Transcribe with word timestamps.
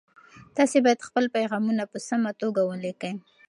تاسي 0.55 0.77
باید 0.85 1.05
خپل 1.07 1.25
پیغامونه 1.35 1.83
په 1.91 1.97
سمه 2.07 2.31
توګه 2.41 2.61
ولیکئ. 2.69 3.13